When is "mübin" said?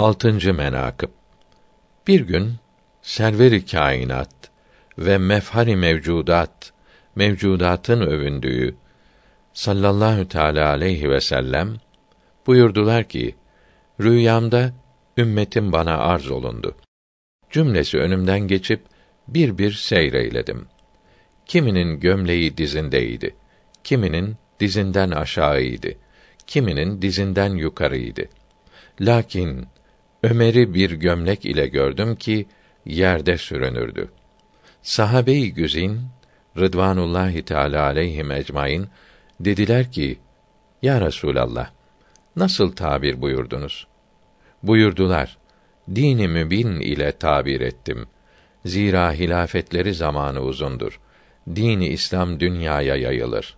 46.28-46.80